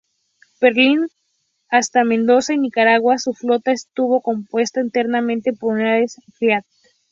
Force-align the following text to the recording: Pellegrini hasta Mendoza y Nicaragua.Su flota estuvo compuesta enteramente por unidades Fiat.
Pellegrini 0.59 1.05
hasta 1.69 2.03
Mendoza 2.03 2.55
y 2.55 2.57
Nicaragua.Su 2.57 3.35
flota 3.35 3.71
estuvo 3.71 4.21
compuesta 4.21 4.79
enteramente 4.81 5.53
por 5.53 5.75
unidades 5.75 6.19
Fiat. 6.39 6.65